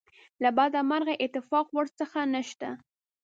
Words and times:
له 0.43 0.49
بده 0.57 0.79
مرغه 0.91 1.13
اتفاق 1.25 1.67
ورڅخه 1.77 2.21
نشته. 2.33 2.69